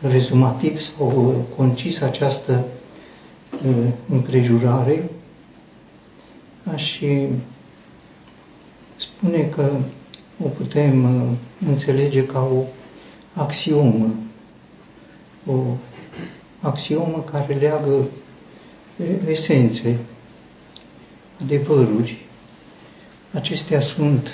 rezumativ 0.00 0.80
sau 0.80 1.46
concis 1.56 2.00
această 2.00 2.64
împrejurare, 4.08 5.10
aș 6.72 7.00
spune 8.96 9.42
că 9.42 9.70
o 10.44 10.48
putem 10.48 11.06
înțelege 11.66 12.26
ca 12.26 12.40
o 12.42 12.62
axiomă, 13.34 14.14
o 15.46 15.62
axiomă 16.60 17.24
care 17.30 17.54
leagă 17.54 18.08
esențe, 19.26 19.98
adevăruri. 21.42 22.18
Acestea 23.34 23.80
sunt 23.80 24.28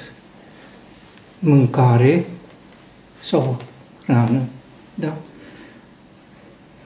mâncare 1.38 2.26
sau 3.22 3.56
hrană, 4.06 4.42
da? 4.98 5.16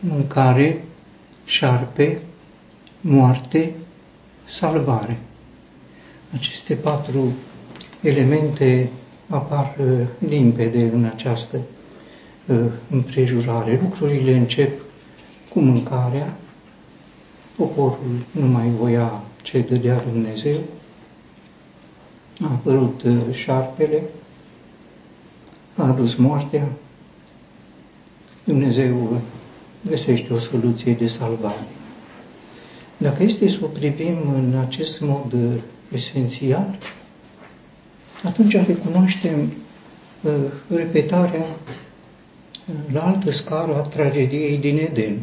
Mâncare, 0.00 0.84
șarpe, 1.44 2.20
moarte, 3.00 3.72
salvare. 4.44 5.18
Aceste 6.32 6.74
patru 6.74 7.32
elemente 8.00 8.90
apar 9.28 9.76
uh, 9.80 10.06
limpede 10.28 10.82
în 10.82 11.04
această 11.04 11.60
uh, 12.46 12.58
împrejurare. 12.90 13.78
Lucrurile 13.82 14.36
încep 14.36 14.80
cu 15.48 15.60
mâncarea, 15.60 16.34
poporul 17.56 18.16
nu 18.30 18.46
mai 18.46 18.70
voia 18.78 19.22
ce 19.42 19.60
dădea 19.60 20.00
Dumnezeu, 20.00 20.60
a 22.40 22.50
apărut 22.52 23.02
uh, 23.02 23.12
șarpele, 23.32 24.02
a 25.76 25.86
adus 25.86 26.14
moartea, 26.14 26.68
Dumnezeu 28.50 29.20
găsește 29.88 30.32
o 30.32 30.38
soluție 30.38 30.92
de 30.92 31.06
salvare. 31.06 31.66
Dacă 32.96 33.22
este 33.22 33.48
să 33.48 33.58
o 33.62 33.66
privim 33.66 34.16
în 34.34 34.58
acest 34.58 35.00
mod 35.00 35.32
uh, 35.32 35.40
esențial, 35.94 36.78
atunci 38.24 38.52
recunoaștem 38.66 39.52
uh, 40.22 40.32
repetarea 40.68 41.46
uh, 41.46 42.74
la 42.92 43.06
altă 43.06 43.30
scară 43.30 43.74
a 43.76 43.80
tragediei 43.80 44.56
din 44.56 44.78
Eden. 44.78 45.22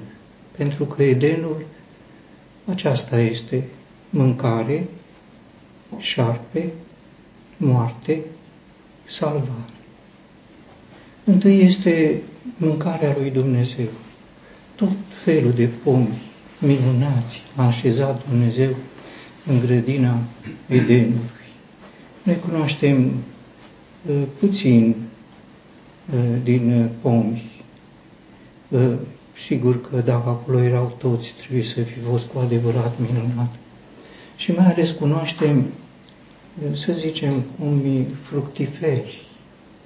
Pentru 0.58 0.86
că 0.86 1.04
Edenul 1.04 1.66
aceasta 2.66 3.20
este 3.20 3.64
mâncare, 4.10 4.88
șarpe, 5.98 6.72
moarte, 7.58 8.22
salvare. 9.06 9.74
Întâi 11.24 11.62
este 11.62 12.22
mâncarea 12.58 13.16
lui 13.20 13.30
Dumnezeu. 13.30 13.88
Tot 14.76 14.96
felul 15.24 15.52
de 15.52 15.70
pomi 15.84 16.22
minunați 16.60 17.42
a 17.56 17.66
așezat 17.66 18.30
Dumnezeu 18.30 18.76
în 19.46 19.60
grădina 19.60 20.18
Edenului. 20.68 21.30
Noi 22.24 22.40
cunoaștem 22.40 23.12
uh, 24.10 24.22
puțin 24.40 24.96
uh, 26.14 26.20
din 26.44 26.82
uh, 26.82 26.90
pomi. 27.02 27.52
Uh, 28.70 28.94
sigur 29.46 29.82
că 29.82 29.98
dacă 29.98 30.30
acolo 30.30 30.62
erau 30.62 30.96
toți, 30.98 31.34
trebuie 31.40 31.64
să 31.64 31.82
fi 31.82 32.00
fost 32.00 32.26
cu 32.28 32.40
adevărat 32.40 32.94
minunat. 33.00 33.56
Și 34.36 34.52
mai 34.52 34.66
ales 34.66 34.92
cunoaștem, 34.92 35.58
uh, 35.58 36.78
să 36.78 36.94
zicem, 36.94 37.44
pomii 37.60 38.08
fructiferi, 38.20 39.27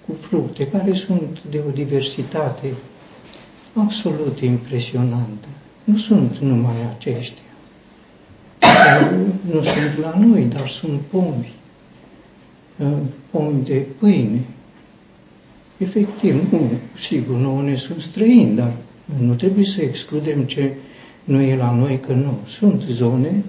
cu 0.05 0.13
fructe, 0.13 0.67
care 0.67 0.93
sunt 0.93 1.43
de 1.49 1.61
o 1.67 1.71
diversitate 1.71 2.73
absolut 3.73 4.39
impresionantă. 4.39 5.47
Nu 5.83 5.97
sunt 5.97 6.37
numai 6.37 6.75
aceștia. 6.95 7.43
Nu 9.51 9.61
sunt 9.61 9.97
la 10.01 10.17
noi, 10.25 10.43
dar 10.43 10.67
sunt 10.67 10.99
pomi. 11.09 11.53
Pomi 13.31 13.63
de 13.63 13.85
pâine. 13.99 14.45
Efectiv, 15.77 16.51
nu, 16.51 16.69
sigur, 16.99 17.35
nouă 17.35 17.61
ne 17.61 17.75
sunt 17.75 18.01
străini, 18.01 18.55
dar 18.55 18.73
nu 19.19 19.33
trebuie 19.33 19.65
să 19.65 19.81
excludem 19.81 20.43
ce 20.43 20.73
nu 21.23 21.41
e 21.41 21.55
la 21.55 21.75
noi, 21.75 21.99
că 21.99 22.13
nu. 22.13 22.37
Sunt 22.47 22.81
zone 22.81 23.43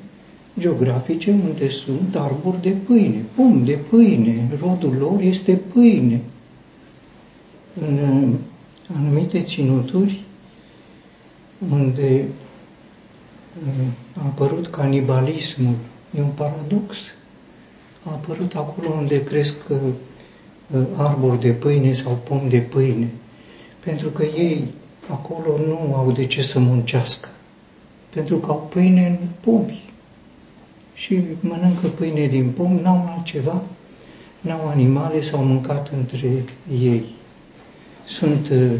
geografice 0.58 1.30
unde 1.30 1.68
sunt 1.68 2.16
arbori 2.16 2.62
de 2.62 2.70
pâine, 2.70 3.24
pom 3.34 3.64
de 3.64 3.78
pâine, 3.88 4.48
rodul 4.60 4.94
lor 4.98 5.20
este 5.20 5.60
pâine 5.72 6.20
în 7.80 7.98
uh, 7.98 8.38
anumite 8.96 9.42
ținuturi 9.42 10.22
unde 11.70 12.24
uh, 13.66 13.86
a 14.22 14.24
apărut 14.26 14.66
canibalismul. 14.66 15.74
E 16.16 16.20
un 16.20 16.30
paradox. 16.34 16.96
A 18.04 18.10
apărut 18.10 18.54
acolo 18.54 18.88
unde 18.90 19.24
cresc 19.24 19.56
uh, 19.68 19.78
arbori 20.96 21.40
de 21.40 21.50
pâine 21.52 21.92
sau 21.92 22.18
pom 22.28 22.48
de 22.48 22.58
pâine. 22.58 23.08
Pentru 23.80 24.08
că 24.08 24.22
ei 24.24 24.68
acolo 25.08 25.56
nu 25.66 25.94
au 25.94 26.12
de 26.12 26.26
ce 26.26 26.42
să 26.42 26.58
muncească. 26.58 27.28
Pentru 28.10 28.36
că 28.36 28.50
au 28.50 28.68
pâine 28.70 29.06
în 29.06 29.26
pomi. 29.40 29.90
Și 30.94 31.22
mănâncă 31.40 31.86
pâine 31.86 32.26
din 32.26 32.50
pom, 32.50 32.72
n-au 32.72 33.12
altceva, 33.16 33.62
n-au 34.40 34.68
animale, 34.68 35.22
s-au 35.22 35.44
mâncat 35.44 35.92
între 35.96 36.44
ei. 36.80 37.04
Sunt 38.06 38.48
uh, 38.48 38.70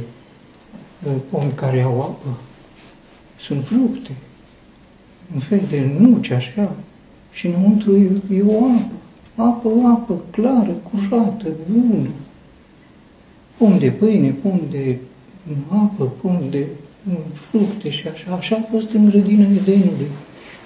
uh, 1.06 1.12
pomi 1.30 1.52
care 1.54 1.80
au 1.80 2.00
apă, 2.00 2.38
sunt 3.38 3.64
fructe, 3.64 4.10
un 5.34 5.40
fel 5.40 5.60
de 5.68 5.90
nuci 5.98 6.30
așa, 6.30 6.76
și 7.32 7.46
înăuntru 7.46 7.96
e, 7.96 8.36
e 8.36 8.42
o 8.42 8.64
apă, 8.64 8.92
apă, 9.36 9.68
o 9.68 9.86
apă 9.86 10.20
clară, 10.30 10.72
curată, 10.72 11.48
bună. 11.70 12.08
Pom 13.56 13.78
de 13.78 13.90
pâine, 13.90 14.28
pom 14.28 14.60
de 14.70 14.98
apă, 15.68 16.04
pom 16.04 16.40
de 16.50 16.66
fructe 17.32 17.90
și 17.90 18.08
așa. 18.08 18.34
Așa 18.34 18.56
a 18.56 18.62
fost 18.70 18.90
în 18.90 19.04
grădina 19.04 19.44
Edenului. 19.44 20.10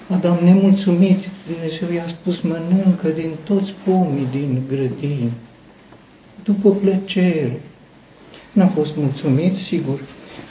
Adam 0.09 0.37
nemulțumit, 0.43 1.29
Dumnezeu 1.51 1.91
i-a 1.91 2.07
spus, 2.07 2.41
mănâncă 2.41 3.07
din 3.07 3.31
toți 3.43 3.73
pomii 3.85 4.27
din 4.31 4.61
grădină, 4.67 5.29
după 6.43 6.71
plăcere. 6.71 7.61
N-a 8.57 8.67
fost 8.67 8.95
mulțumit, 8.95 9.57
sigur, 9.57 9.99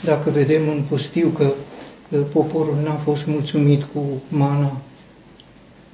dacă 0.03 0.29
vedem 0.29 0.61
în 0.75 0.81
pustiu 0.89 1.27
că 1.27 1.53
uh, 2.09 2.19
poporul 2.31 2.77
n-a 2.83 2.95
fost 2.95 3.25
mulțumit 3.25 3.83
cu 3.83 3.99
mana, 4.27 4.77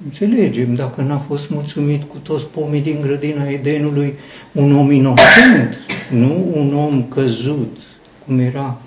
înțelegem, 0.04 0.74
dacă 0.74 1.00
n-a 1.00 1.18
fost 1.18 1.50
mulțumit 1.50 2.02
cu 2.02 2.16
toți 2.22 2.46
pomii 2.46 2.80
din 2.80 2.98
grădina 3.00 3.48
Edenului, 3.48 4.14
un 4.52 4.76
om 4.76 4.90
inocent, 4.90 5.78
nu 6.10 6.46
un 6.54 6.74
om 6.74 7.02
căzut, 7.02 7.76
cum 8.26 8.38
era 8.38 8.80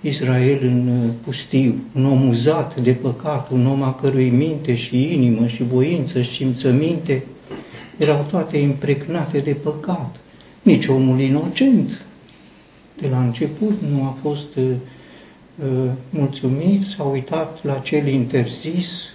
Israel 0.00 0.58
în 0.62 0.88
uh, 0.88 1.12
pustiu, 1.24 1.74
un 1.96 2.06
om 2.06 2.28
uzat 2.28 2.80
de 2.80 2.92
păcat, 2.92 3.50
un 3.50 3.66
om 3.66 3.82
a 3.82 3.94
cărui 3.94 4.30
minte 4.30 4.74
și 4.74 5.12
inimă 5.12 5.46
și 5.46 5.62
voință 5.62 6.22
și 6.22 6.32
simțăminte 6.32 7.24
erau 7.96 8.26
toate 8.30 8.56
impregnate 8.56 9.38
de 9.38 9.52
păcat. 9.52 10.16
Nici 10.62 10.86
omul 10.86 11.20
inocent 11.20 12.03
de 13.00 13.08
la 13.08 13.22
început 13.22 13.80
nu 13.80 14.04
a 14.04 14.10
fost 14.10 14.56
uh, 14.56 14.70
uh, 15.64 15.90
mulțumit, 16.10 16.86
s-a 16.86 17.02
uitat 17.02 17.64
la 17.64 17.78
cel 17.78 18.06
interzis. 18.06 19.12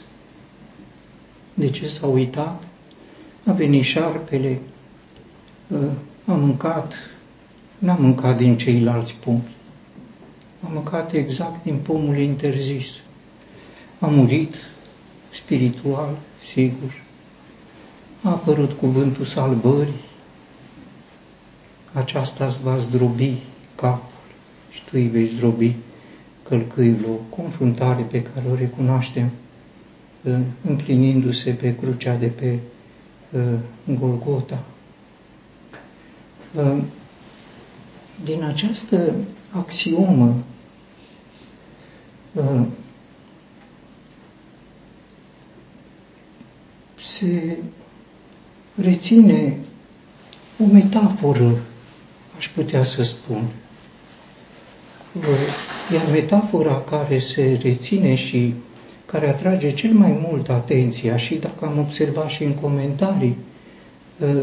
De 1.54 1.70
ce 1.70 1.88
s-a 1.88 2.08
uitat? 2.08 2.64
A 3.46 3.52
venit 3.52 3.84
șarpele, 3.84 4.60
uh, 5.68 5.80
a 6.26 6.32
mâncat, 6.32 6.94
n-a 7.78 7.94
mâncat 7.94 8.38
din 8.38 8.58
ceilalți 8.58 9.16
pomi, 9.16 9.56
a 10.64 10.68
mâncat 10.68 11.14
exact 11.14 11.64
din 11.64 11.78
pomul 11.78 12.18
interzis. 12.18 13.02
A 14.00 14.08
murit 14.08 14.56
spiritual, 15.30 16.18
sigur. 16.52 17.04
A 18.22 18.30
apărut 18.30 18.72
cuvântul 18.72 19.26
salvării, 19.26 20.02
aceasta 21.94 22.46
îți 22.46 22.62
va 22.64 22.78
zdrobi 22.78 23.38
capul 23.80 24.20
și 24.70 24.84
tu 24.84 24.90
îi 24.92 25.08
vei 25.08 25.28
zdrobi 25.28 25.76
călcâiul, 26.44 27.06
o 27.10 27.36
confruntare 27.36 28.02
pe 28.02 28.22
care 28.22 28.46
o 28.52 28.56
recunoaștem 28.56 29.30
împlinindu-se 30.68 31.52
pe 31.52 31.76
crucea 31.76 32.16
de 32.16 32.28
pe 32.28 32.60
Golgota. 34.00 34.64
Din 38.24 38.44
această 38.44 39.14
axiomă 39.52 40.36
se 47.04 47.58
reține 48.76 49.58
o 50.60 50.66
metaforă, 50.66 51.56
aș 52.38 52.50
putea 52.50 52.84
să 52.84 53.04
spun, 53.04 53.48
iar 55.94 56.12
metafora 56.12 56.82
care 56.90 57.20
se 57.20 57.60
reține 57.62 58.16
și 58.16 58.54
care 59.06 59.30
atrage 59.30 59.74
cel 59.74 59.92
mai 59.92 60.20
mult 60.28 60.50
atenția 60.50 61.18
și 61.18 61.36
dacă 61.36 61.66
am 61.66 61.80
observat 61.80 62.30
și 62.30 62.44
în 62.44 62.54
comentarii, 62.54 63.36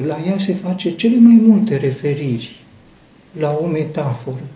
la 0.06 0.18
ea 0.26 0.38
se 0.38 0.54
face 0.54 0.94
cele 0.94 1.16
mai 1.18 1.40
multe 1.42 1.76
referiri 1.76 2.64
la 3.38 3.58
o 3.60 3.66
metaforă. 3.66 4.46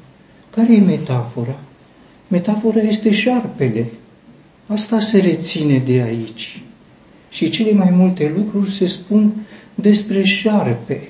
Care 0.51 0.75
e 0.75 0.81
metafora? 0.81 1.59
Metafora 2.29 2.81
este 2.81 3.12
șarpele. 3.12 3.87
Asta 4.67 5.01
se 5.01 5.19
reține 5.19 5.79
de 5.79 6.01
aici. 6.01 6.62
Și 7.31 7.51
cele 7.51 7.73
mai 7.73 7.91
multe 7.91 8.33
lucruri 8.37 8.71
se 8.71 8.87
spun 8.87 9.33
despre 9.75 10.23
șarpe. 10.25 11.09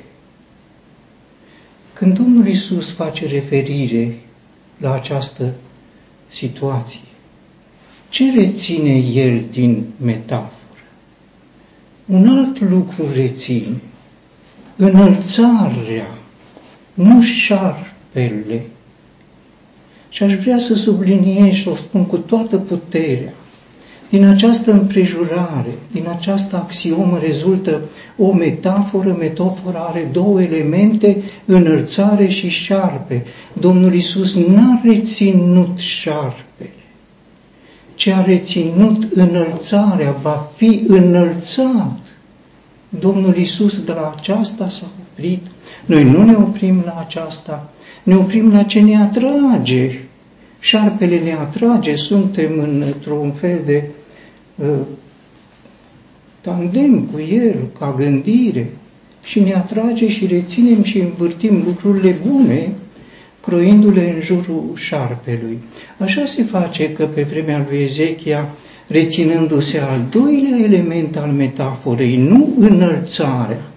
Când 1.93 2.15
Domnul 2.15 2.49
Isus 2.49 2.91
face 2.91 3.27
referire 3.27 4.19
la 4.81 4.93
această 4.95 5.53
situație, 6.29 7.01
ce 8.09 8.33
reține 8.35 8.97
el 8.99 9.45
din 9.51 9.85
metaforă? 10.05 10.55
Un 12.07 12.29
alt 12.29 12.61
lucru 12.61 13.13
reține. 13.15 13.81
Înălțarea, 14.77 16.15
nu 16.95 17.23
șarpele. 17.23 18.67
Și 20.09 20.23
aș 20.23 20.35
vrea 20.35 20.59
să 20.59 20.75
subliniez 20.75 21.55
și 21.55 21.69
o 21.69 21.75
spun 21.75 22.07
cu 22.07 22.17
toată 22.17 22.57
puterea. 22.57 23.33
Din 24.11 24.25
această 24.25 24.73
împrejurare, 24.73 25.79
din 25.93 26.07
această 26.09 26.57
axiomă 26.57 27.19
rezultă 27.23 27.81
o 28.17 28.33
metaforă. 28.33 29.17
Metafora 29.19 29.79
are 29.79 30.09
două 30.13 30.43
elemente, 30.43 31.23
înălțare 31.45 32.29
și 32.29 32.49
șarpe. 32.49 33.25
Domnul 33.53 33.95
Isus 33.95 34.35
n-a 34.35 34.81
reținut 34.85 35.79
șarpele, 35.79 36.71
ci 37.95 38.07
a 38.07 38.23
reținut 38.23 39.13
înălțarea, 39.13 40.17
va 40.23 40.51
fi 40.57 40.81
înălțat. 40.87 41.99
Domnul 42.89 43.37
Isus 43.37 43.83
de 43.83 43.93
la 43.93 44.15
aceasta 44.17 44.69
s-a 44.69 44.87
oprit. 45.01 45.47
Noi 45.87 46.05
nu 46.05 46.25
ne 46.25 46.35
oprim 46.35 46.83
la 46.85 46.97
aceasta, 47.07 47.71
ne 48.03 48.17
oprim 48.17 48.53
la 48.53 48.63
ce 48.63 48.81
ne 48.81 48.97
atrage. 48.97 49.99
Șarpele 50.61 51.19
ne 51.19 51.33
atrage, 51.33 51.95
suntem 51.95 52.59
într-un 52.59 53.31
fel 53.31 53.61
de 53.67 53.85
uh, 53.87 54.00
tandem 56.41 57.01
cu 57.01 57.21
el, 57.21 57.57
ca 57.79 57.95
gândire, 57.99 58.71
și 59.23 59.41
ne 59.41 59.55
atrage 59.55 60.09
și 60.09 60.27
reținem 60.27 60.83
și 60.83 60.99
învârtim 60.99 61.63
lucrurile 61.67 62.17
bune, 62.27 62.73
croindu-le 63.41 64.13
în 64.15 64.21
jurul 64.21 64.71
șarpelui. 64.75 65.59
Așa 65.99 66.25
se 66.25 66.43
face 66.43 66.93
că 66.93 67.05
pe 67.05 67.23
vremea 67.23 67.67
lui 67.69 67.83
Ezechia, 67.83 68.49
reținându-se 68.87 69.79
al 69.79 70.01
doilea 70.11 70.59
element 70.65 71.17
al 71.17 71.31
metaforei, 71.31 72.17
nu 72.17 72.55
înălțarea, 72.59 73.71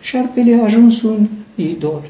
șarpele 0.00 0.54
a 0.60 0.64
ajuns 0.64 1.02
un 1.02 1.26
idol. 1.54 2.02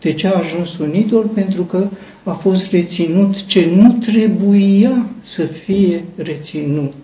De 0.00 0.12
ce 0.12 0.26
a 0.26 0.38
ajuns 0.38 0.78
un 0.78 0.94
idol? 0.94 1.24
Pentru 1.24 1.62
că 1.62 1.88
a 2.24 2.32
fost 2.32 2.70
reținut 2.70 3.46
ce 3.46 3.68
nu 3.76 3.92
trebuia 3.92 5.06
să 5.22 5.44
fie 5.44 6.04
reținut. 6.16 6.94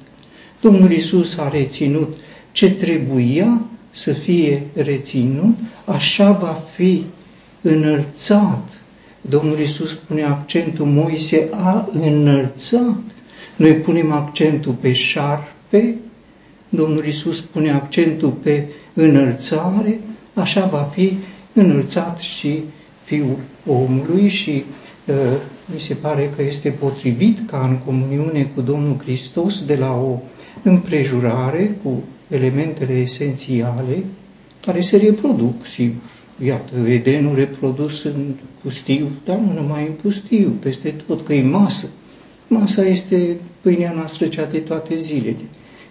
Domnul 0.67 0.93
Isus 0.93 1.37
a 1.39 1.49
reținut 1.49 2.17
ce 2.53 2.71
trebuia 2.71 3.61
să 3.91 4.13
fie 4.13 4.67
reținut, 4.75 5.59
așa 5.85 6.31
va 6.31 6.63
fi 6.75 7.05
înălțat. 7.61 8.83
Domnul 9.21 9.59
Isus 9.59 9.93
pune 9.95 10.23
accentul, 10.23 10.87
Moise 10.87 11.49
a 11.51 11.89
înălțat. 11.93 13.01
Noi 13.57 13.75
punem 13.75 14.13
accentul 14.13 14.73
pe 14.73 14.93
șarpe, 14.93 15.97
Domnul 16.69 17.07
Isus 17.07 17.41
pune 17.41 17.71
accentul 17.71 18.31
pe 18.31 18.65
înălțare, 18.95 20.01
așa 20.35 20.65
va 20.65 20.83
fi 20.83 21.13
înălțat 21.53 22.19
și 22.19 22.63
Fiul 23.05 23.39
omului 23.67 24.29
și 24.29 24.65
uh, 25.07 25.15
mi 25.75 25.81
se 25.81 25.95
pare 25.95 26.33
că 26.37 26.43
este 26.43 26.69
potrivit 26.69 27.49
ca 27.51 27.67
în 27.71 27.79
comuniune 27.85 28.51
cu 28.55 28.61
Domnul 28.61 28.97
Hristos 29.05 29.65
de 29.65 29.77
la 29.77 29.95
o 29.95 30.19
împrejurare 30.63 31.77
cu 31.83 32.03
elementele 32.29 32.93
esențiale 32.93 34.05
care 34.61 34.81
se 34.81 34.97
reproduc, 34.97 35.67
sigur. 35.67 36.03
Iată, 36.45 36.75
Edenul 36.89 37.35
reprodus 37.35 38.05
în 38.05 38.35
pustiu, 38.63 39.09
dar 39.25 39.39
nu 39.39 39.53
numai 39.53 39.87
în 39.87 39.93
pustiu, 39.93 40.57
peste 40.61 40.95
tot, 41.07 41.25
că 41.25 41.35
e 41.35 41.43
masă. 41.43 41.87
Masa 42.49 42.83
este 42.83 43.37
pâinea 43.61 43.93
noastră 43.93 44.27
cea 44.27 44.45
de 44.45 44.59
toate 44.59 44.97
zilele. 44.97 45.45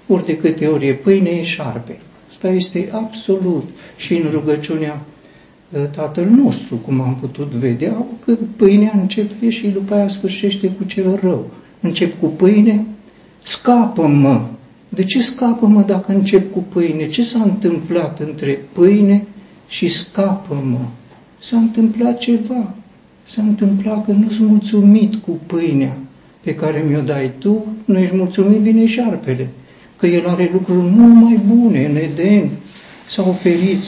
Ori 0.07 0.25
de 0.25 0.37
câte 0.37 0.67
ori 0.67 0.87
e 0.87 0.93
pâine, 0.93 1.29
e 1.29 1.43
șarpe. 1.43 1.99
Asta 2.29 2.49
este 2.49 2.89
absolut 2.91 3.63
și 3.97 4.15
în 4.15 4.29
rugăciunea 4.31 5.01
ă, 5.75 5.79
Tatăl 5.79 6.25
nostru, 6.25 6.75
cum 6.75 7.01
am 7.01 7.17
putut 7.21 7.47
vedea, 7.47 8.05
că 8.25 8.37
pâinea 8.55 8.91
începe 9.01 9.49
și 9.49 9.67
după 9.67 9.93
aia 9.93 10.07
sfârșește 10.07 10.67
cu 10.67 10.83
cel 10.83 11.19
rău. 11.21 11.51
Încep 11.81 12.19
cu 12.19 12.25
pâine, 12.25 12.85
scapă-mă. 13.45 14.41
De 14.89 15.03
ce 15.03 15.21
scapă-mă 15.21 15.81
dacă 15.81 16.11
încep 16.11 16.53
cu 16.53 16.59
pâine? 16.59 17.07
Ce 17.07 17.23
s-a 17.23 17.41
întâmplat 17.43 18.19
între 18.19 18.59
pâine 18.73 19.27
și 19.67 19.87
scapă-mă? 19.87 20.79
S-a 21.39 21.57
întâmplat 21.57 22.17
ceva. 22.17 22.73
S-a 23.23 23.41
întâmplat 23.41 24.05
că 24.05 24.11
nu-s 24.11 24.37
mulțumit 24.37 25.15
cu 25.15 25.39
pâinea 25.45 25.97
pe 26.41 26.55
care 26.55 26.85
mi-o 26.87 27.01
dai 27.01 27.31
tu, 27.37 27.65
nu 27.85 27.99
ești 27.99 28.15
mulțumit, 28.15 28.59
vine 28.59 28.85
șarpele 28.85 29.49
că 29.95 30.07
El 30.07 30.27
are 30.27 30.49
lucruri 30.53 30.79
mult 30.79 31.13
mai 31.13 31.39
bune 31.47 31.85
în 31.85 31.95
Eden. 31.95 32.49
S-a 33.07 33.27
oferit, 33.27 33.79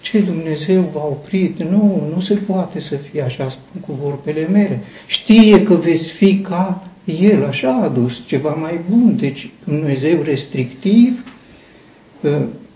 ce 0.00 0.20
Dumnezeu 0.20 0.90
v-a 0.94 1.04
oprit? 1.04 1.62
Nu, 1.62 2.10
nu 2.14 2.20
se 2.20 2.34
poate 2.34 2.80
să 2.80 2.94
fie 2.96 3.22
așa, 3.22 3.48
spun 3.48 3.80
cu 3.80 3.92
vorbele 4.02 4.46
mele. 4.46 4.80
Știe 5.06 5.62
că 5.62 5.74
veți 5.74 6.10
fi 6.10 6.38
ca 6.38 6.89
El, 7.20 7.44
așa 7.44 7.68
a 7.70 7.84
adus 7.84 8.26
ceva 8.26 8.50
mai 8.54 8.80
bun. 8.90 9.16
Deci 9.16 9.50
Dumnezeu 9.64 10.22
restrictiv 10.22 11.24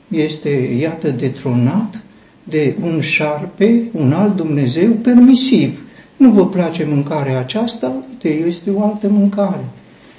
este, 0.08 0.50
iată, 0.80 1.08
detronat 1.08 2.02
de 2.44 2.74
un 2.82 3.00
șarpe, 3.00 3.82
un 3.92 4.12
alt 4.12 4.36
Dumnezeu 4.36 4.90
permisiv. 4.90 5.82
Nu 6.16 6.30
vă 6.30 6.46
place 6.46 6.84
mâncarea 6.84 7.38
aceasta? 7.38 7.92
Uite, 8.08 8.28
este 8.46 8.70
o 8.70 8.82
altă 8.82 9.08
mâncare. 9.08 9.64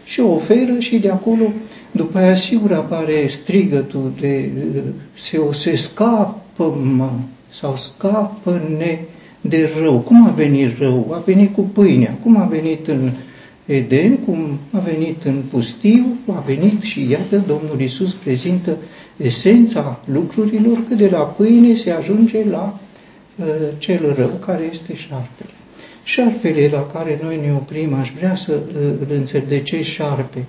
Și 0.05 0.19
o 0.19 0.33
oferă 0.33 0.79
și 0.79 0.97
de 0.97 1.09
acolo 1.09 1.43
după 1.91 2.17
aia 2.17 2.35
sigur 2.35 2.73
apare 2.73 3.27
strigătul 3.27 4.11
de 4.19 4.49
se, 5.17 5.37
o 5.37 5.51
se 5.51 5.75
scapă 5.75 6.79
mă, 6.95 7.09
sau 7.49 7.75
scapă-ne 7.77 8.99
de 9.41 9.69
rău. 9.81 9.99
Cum 9.99 10.27
a 10.27 10.29
venit 10.29 10.77
rău? 10.77 11.11
A 11.11 11.21
venit 11.25 11.53
cu 11.53 11.61
pâinea. 11.61 12.17
Cum 12.23 12.37
a 12.37 12.45
venit 12.45 12.87
în 12.87 13.11
Eden, 13.65 14.17
cum 14.17 14.59
a 14.71 14.79
venit 14.79 15.23
în 15.23 15.41
pustiu, 15.49 16.05
a 16.27 16.39
venit 16.39 16.81
și 16.81 17.09
iată 17.09 17.43
Domnul 17.47 17.81
Isus 17.81 18.13
prezintă 18.13 18.77
esența 19.17 19.99
lucrurilor, 20.05 20.83
că 20.87 20.95
de 20.95 21.09
la 21.09 21.19
pâine 21.19 21.73
se 21.73 21.91
ajunge 21.91 22.49
la 22.49 22.79
uh, 23.35 23.45
cel 23.77 24.13
rău, 24.17 24.39
care 24.45 24.69
este 24.71 24.95
șarpele. 24.95 25.49
Șarpele 26.03 26.69
la 26.71 26.85
care 26.85 27.19
noi 27.23 27.39
ne 27.45 27.53
oprim, 27.53 27.93
aș 27.93 28.11
vrea 28.17 28.35
să 28.35 28.53
uh, 28.53 28.81
îl 29.07 29.15
înțeleg 29.15 29.47
de 29.47 29.61
ce 29.61 29.81
șarpe. 29.81 30.45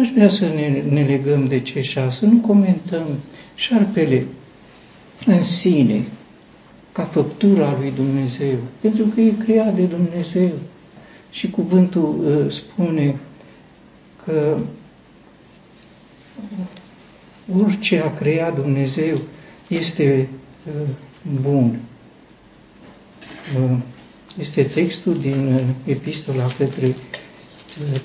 Aș 0.00 0.08
vrea 0.14 0.28
să 0.28 0.44
ne, 0.44 0.82
ne 0.88 1.04
legăm 1.04 1.44
de 1.44 1.60
ce 1.60 1.80
șa, 1.80 2.10
să 2.10 2.24
nu 2.24 2.38
comentăm 2.46 3.06
șarpele 3.54 4.26
în 5.26 5.42
sine, 5.42 6.04
ca 6.92 7.02
făptura 7.02 7.76
lui 7.80 7.92
Dumnezeu, 7.96 8.56
pentru 8.80 9.04
că 9.14 9.20
e 9.20 9.32
creat 9.44 9.74
de 9.74 9.82
Dumnezeu. 9.82 10.50
Și 11.36 11.50
cuvântul 11.50 12.18
uh, 12.24 12.52
spune 12.52 13.16
că 14.24 14.58
orice 17.64 18.00
a 18.00 18.14
creat 18.14 18.54
Dumnezeu 18.54 19.18
este 19.68 20.28
uh, 20.66 20.88
bun. 21.40 21.80
Uh, 23.70 23.76
este 24.38 24.62
textul 24.62 25.18
din 25.18 25.52
uh, 25.54 25.60
epistola 25.84 26.46
către 26.58 26.94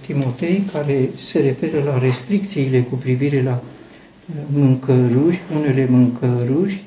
Timotei, 0.05 0.63
care 0.71 1.09
se 1.17 1.39
referă 1.39 1.83
la 1.83 1.99
restricțiile 1.99 2.81
cu 2.81 2.95
privire 2.95 3.41
la 3.41 3.63
uh, 3.63 4.41
mâncăruri, 4.53 5.41
unele 5.55 5.85
mâncăruri 5.89 6.83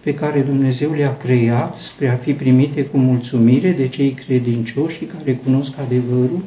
pe 0.00 0.14
care 0.14 0.40
Dumnezeu 0.40 0.92
le-a 0.92 1.16
creat 1.16 1.76
spre 1.76 2.08
a 2.08 2.14
fi 2.14 2.32
primite 2.32 2.84
cu 2.84 2.98
mulțumire 2.98 3.70
de 3.70 3.88
cei 3.88 4.10
credincioși 4.10 5.04
care 5.04 5.32
cunosc 5.44 5.72
adevărul, 5.78 6.44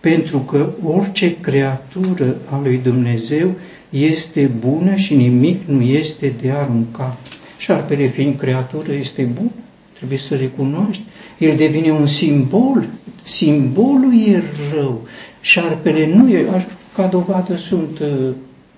pentru 0.00 0.38
că 0.38 0.72
orice 0.84 1.36
creatură 1.40 2.36
a 2.50 2.60
lui 2.62 2.76
Dumnezeu 2.76 3.54
este 3.88 4.50
bună 4.58 4.94
și 4.94 5.14
nimic 5.14 5.62
nu 5.66 5.82
este 5.82 6.32
de 6.42 6.50
aruncat. 6.50 7.18
Șarpele 7.58 8.06
fiind 8.06 8.36
creatură 8.36 8.92
este 8.92 9.22
bun, 9.22 9.50
trebuie 9.92 10.18
să 10.18 10.34
recunoști, 10.34 11.02
El 11.38 11.56
devine 11.56 11.90
un 11.90 12.06
simbol, 12.06 12.88
simbolul 13.22 14.12
e 14.26 14.42
rău. 14.74 15.06
Șarpele 15.40 16.14
nu 16.14 16.28
e, 16.28 16.66
ca 16.94 17.06
dovadă 17.06 17.56
sunt 17.56 17.98
uh, 17.98 18.30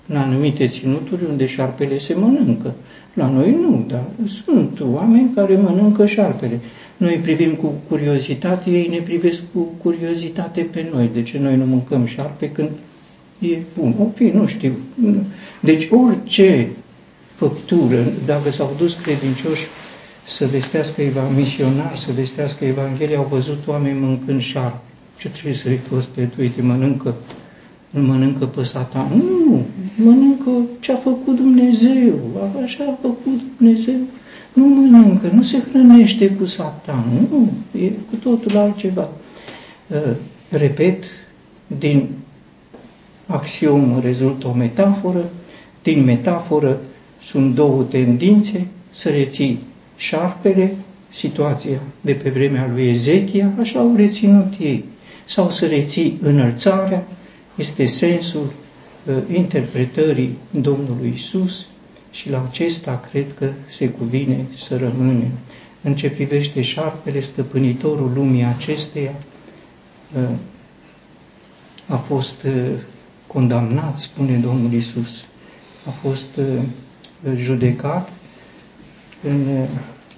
în 0.09 0.17
anumite 0.17 0.69
ținuturi 0.69 1.25
unde 1.29 1.47
șarpele 1.47 1.99
se 1.99 2.15
mănâncă. 2.15 2.75
La 3.15 3.31
noi 3.31 3.57
nu, 3.61 3.85
dar 3.89 4.05
sunt 4.27 4.81
oameni 4.81 5.31
care 5.35 5.57
mănâncă 5.57 6.07
șarpele. 6.07 6.61
Noi 6.97 7.15
privim 7.23 7.55
cu 7.55 7.73
curiozitate, 7.89 8.71
ei 8.71 8.89
ne 8.89 8.99
privesc 8.99 9.41
cu 9.53 9.61
curiozitate 9.83 10.61
pe 10.61 10.89
noi. 10.93 11.11
De 11.15 11.23
ce 11.23 11.39
noi 11.39 11.57
nu 11.57 11.67
mâncăm 11.67 12.05
șarpe 12.05 12.51
când 12.51 12.69
e 13.39 13.57
bun? 13.79 13.95
O 14.01 14.09
fi, 14.15 14.25
nu 14.25 14.47
știu. 14.47 14.73
Deci 15.61 15.89
orice 15.91 16.69
făptură, 17.35 18.05
dacă 18.27 18.51
s-au 18.51 18.75
dus 18.79 18.95
credincioși 18.95 19.67
să 20.27 20.47
vestească 20.47 21.03
misionar, 21.35 21.97
să 21.97 22.13
vestească 22.15 22.65
Evanghelia, 22.65 23.19
au 23.19 23.27
văzut 23.31 23.67
oameni 23.67 23.99
mâncând 23.99 24.41
șarpe. 24.41 24.81
Ce 25.19 25.29
trebuie 25.29 25.55
să-i 25.55 25.77
fost 25.77 26.07
pe 26.07 26.29
uite, 26.39 26.63
mănâncă 26.63 27.15
îl 27.93 28.03
mănâncă 28.03 28.47
pe 28.47 28.63
satan. 28.63 29.07
Nu, 29.15 29.65
mănâncă 30.05 30.51
ce 30.81 30.93
a 30.93 30.97
făcut 30.97 31.37
Dumnezeu, 31.37 32.15
așa 32.65 32.85
a 32.85 32.99
făcut 33.01 33.41
Dumnezeu. 33.57 34.01
Nu 34.53 34.67
mănâncă, 34.67 35.31
nu 35.35 35.43
se 35.43 35.63
hrănește 35.73 36.29
cu 36.29 36.45
satan, 36.45 37.05
nu, 37.31 37.51
e 37.81 37.87
cu 37.87 38.17
totul 38.23 38.57
altceva. 38.57 39.09
Uh, 39.87 40.17
repet, 40.51 41.05
din 41.79 42.09
axiomă 43.27 44.01
rezultă 44.03 44.47
o 44.47 44.53
metaforă, 44.53 45.31
din 45.83 46.05
metaforă 46.05 46.81
sunt 47.23 47.55
două 47.55 47.83
tendințe, 47.83 48.67
să 48.91 49.09
reții 49.09 49.59
șarpele, 49.97 50.75
situația 51.11 51.81
de 52.01 52.13
pe 52.13 52.31
vremea 52.31 52.71
lui 52.75 52.89
Ezechia, 52.89 53.53
așa 53.61 53.79
au 53.79 53.95
reținut 53.97 54.55
ei, 54.61 54.85
sau 55.25 55.51
să 55.51 55.67
reții 55.67 56.19
înălțarea, 56.21 57.07
este 57.57 57.87
sensul 57.87 58.53
uh, 59.05 59.17
interpretării 59.33 60.39
Domnului 60.51 61.13
Isus 61.17 61.67
și 62.11 62.31
la 62.31 62.47
acesta 62.49 63.01
cred 63.11 63.35
că 63.35 63.51
se 63.69 63.89
cuvine 63.89 64.47
să 64.57 64.77
rămânem. 64.77 65.31
În 65.83 65.95
ce 65.97 66.11
privește 66.11 66.63
șarpele, 66.63 67.21
stăpânitorul 67.21 68.13
lumii 68.15 68.45
acesteia 68.45 69.15
uh, 70.17 70.37
a 71.87 71.97
fost 71.97 72.43
uh, 72.43 72.71
condamnat, 73.27 73.99
spune 73.99 74.37
Domnul 74.37 74.73
Isus, 74.73 75.25
a 75.87 75.91
fost 75.91 76.29
judecat 77.37 78.13
în 79.23 79.67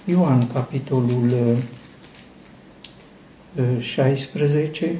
Ioan, 0.04 0.46
capitolul 0.46 1.56
16, 3.80 4.96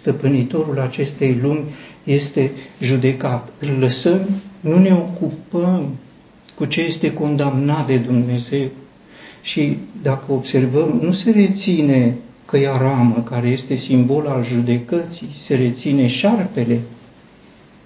stăpânitorul 0.00 0.80
acestei 0.80 1.38
lumi 1.42 1.64
este 2.04 2.50
judecat. 2.80 3.48
Îl 3.58 3.78
lăsăm, 3.78 4.20
nu 4.60 4.78
ne 4.78 4.94
ocupăm 4.94 5.96
cu 6.54 6.64
ce 6.64 6.80
este 6.80 7.12
condamnat 7.12 7.86
de 7.86 7.96
Dumnezeu. 7.96 8.68
Și 9.42 9.76
dacă 10.02 10.32
observăm, 10.32 11.00
nu 11.02 11.12
se 11.12 11.30
reține 11.30 12.16
căia 12.44 12.76
ramă, 12.76 13.24
care 13.30 13.48
este 13.48 13.74
simbol 13.74 14.26
al 14.26 14.44
judecății, 14.44 15.28
se 15.38 15.54
reține 15.54 16.06
șarpele. 16.06 16.80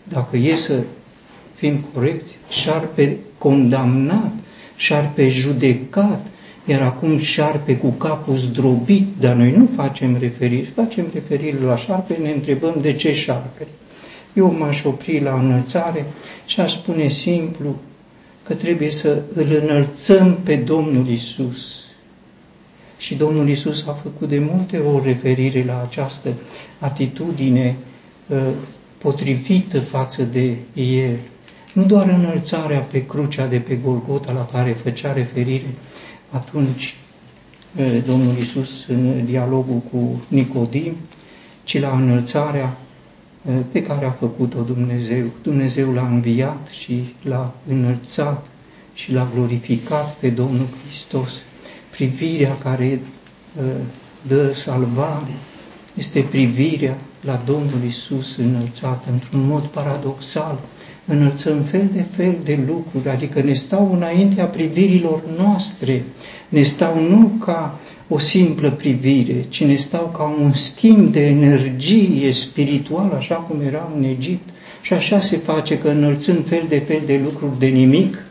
Dacă 0.08 0.36
e 0.36 0.54
să 0.54 0.82
fim 1.54 1.84
corecți, 1.94 2.38
șarpe 2.48 3.16
condamnat, 3.38 4.32
șarpe 4.76 5.28
judecat, 5.28 6.26
iar 6.64 6.82
acum 6.82 7.18
șarpe 7.18 7.76
cu 7.76 7.88
capul 7.88 8.36
zdrobit, 8.36 9.06
dar 9.20 9.34
noi 9.34 9.50
nu 9.56 9.68
facem 9.76 10.16
referiri, 10.18 10.66
facem 10.66 11.06
referiri 11.12 11.62
la 11.62 11.76
șarpe, 11.76 12.18
ne 12.22 12.30
întrebăm 12.30 12.74
de 12.80 12.92
ce 12.92 13.12
șarpe. 13.12 13.66
Eu 14.34 14.54
m-aș 14.58 14.84
opri 14.84 15.20
la 15.20 15.34
înălțare 15.40 16.06
și 16.46 16.60
aș 16.60 16.72
spune 16.72 17.08
simplu 17.08 17.76
că 18.42 18.54
trebuie 18.54 18.90
să 18.90 19.22
îl 19.34 19.60
înălțăm 19.62 20.38
pe 20.42 20.56
Domnul 20.56 21.08
Isus. 21.08 21.84
Și 22.98 23.14
Domnul 23.14 23.48
Isus 23.48 23.86
a 23.86 23.92
făcut 23.92 24.28
de 24.28 24.38
multe 24.38 24.78
ori 24.78 25.04
referire 25.04 25.64
la 25.64 25.86
această 25.88 26.28
atitudine 26.78 27.76
uh, 28.26 28.38
potrivită 28.98 29.80
față 29.80 30.22
de 30.22 30.56
El. 30.74 31.18
Nu 31.72 31.84
doar 31.84 32.08
înălțarea 32.08 32.80
pe 32.80 33.06
crucea 33.06 33.46
de 33.46 33.56
pe 33.56 33.74
Golgota 33.74 34.32
la 34.32 34.46
care 34.46 34.70
făcea 34.70 35.12
referire, 35.12 35.66
atunci 36.32 36.96
Domnul 38.06 38.36
Isus 38.36 38.86
în 38.88 39.24
dialogul 39.24 39.78
cu 39.92 40.20
Nicodim, 40.28 40.96
ci 41.64 41.80
la 41.80 41.96
înălțarea 41.96 42.76
pe 43.72 43.82
care 43.82 44.04
a 44.06 44.10
făcut-o 44.10 44.60
Dumnezeu. 44.60 45.24
Dumnezeu 45.42 45.92
l-a 45.92 46.06
înviat 46.06 46.68
și 46.80 47.14
l-a 47.22 47.54
înălțat 47.68 48.46
și 48.94 49.12
l-a 49.12 49.28
glorificat 49.34 50.14
pe 50.14 50.28
Domnul 50.30 50.66
Hristos. 50.86 51.30
Privirea 51.90 52.56
care 52.58 53.00
dă 54.26 54.52
salvare 54.52 55.32
este 55.94 56.20
privirea 56.20 56.98
la 57.20 57.42
Domnul 57.44 57.84
Isus 57.86 58.36
înălțat 58.36 59.04
într-un 59.10 59.46
mod 59.46 59.62
paradoxal 59.62 60.58
înălțăm 61.06 61.62
fel 61.62 61.88
de 61.92 62.04
fel 62.16 62.34
de 62.44 62.58
lucruri, 62.66 63.08
adică 63.08 63.42
ne 63.42 63.52
stau 63.52 63.92
înaintea 63.92 64.44
privirilor 64.44 65.22
noastre, 65.38 66.02
ne 66.48 66.62
stau 66.62 67.00
nu 67.00 67.30
ca 67.44 67.78
o 68.08 68.18
simplă 68.18 68.70
privire, 68.70 69.44
ci 69.48 69.64
ne 69.64 69.74
stau 69.74 70.12
ca 70.16 70.36
un 70.42 70.52
schimb 70.52 71.12
de 71.12 71.26
energie 71.26 72.32
spirituală, 72.32 73.14
așa 73.16 73.34
cum 73.34 73.60
era 73.60 73.92
în 73.96 74.04
Egipt. 74.04 74.48
Și 74.82 74.92
așa 74.92 75.20
se 75.20 75.36
face 75.36 75.78
că 75.78 75.88
înălțăm 75.88 76.36
fel 76.36 76.62
de 76.68 76.78
fel 76.78 77.00
de 77.06 77.20
lucruri 77.24 77.58
de 77.58 77.66
nimic, 77.66 78.26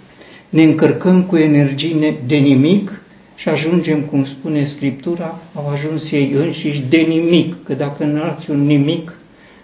ne 0.49 0.63
încărcăm 0.63 1.23
cu 1.23 1.37
energie 1.37 2.15
de 2.25 2.35
nimic 2.35 3.01
și 3.35 3.49
ajungem, 3.49 3.99
cum 3.99 4.25
spune 4.25 4.63
Scriptura, 4.63 5.39
au 5.53 5.67
ajuns 5.67 6.11
ei 6.11 6.31
înșiși 6.35 6.83
de 6.89 6.97
nimic, 6.97 7.63
că 7.63 7.73
dacă 7.73 8.03
înalți 8.03 8.51
un 8.51 8.65
nimic, 8.65 9.15